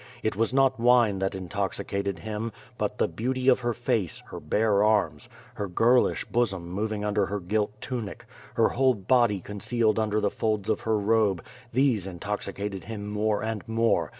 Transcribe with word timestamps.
It 0.23 0.35
was 0.35 0.51
not 0.51 0.79
wine 0.79 1.19
that 1.19 1.35
intoxicated 1.35 2.17
him, 2.17 2.51
but 2.79 2.97
the 2.97 3.07
beauty 3.07 3.47
of 3.49 3.59
her 3.59 3.75
face, 3.75 4.23
her 4.31 4.39
bare 4.39 4.83
arms, 4.83 5.29
her 5.53 5.67
girlish 5.67 6.25
bosom 6.25 6.67
moving 6.67 7.05
under 7.05 7.27
her 7.27 7.39
gilt 7.39 7.79
tunic, 7.81 8.25
her 8.55 8.69
whole 8.69 8.95
body 8.95 9.39
concealed 9.39 9.99
under 9.99 10.19
the 10.19 10.31
folds 10.31 10.71
of 10.71 10.81
her 10.81 10.97
robe— 10.97 11.43
these 11.71 12.07
intoxicated 12.07 12.85
him 12.85 13.09
more 13.11 13.43
and 13.43 13.61
more. 13.67 14.09